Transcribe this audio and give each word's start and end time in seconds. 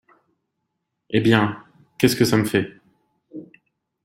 Eh 1.11 1.21
bien, 1.21 1.63
qu’est-ce 1.99 2.15
que 2.15 2.25
ça 2.25 2.35
me 2.37 2.45
fait? 2.45 2.81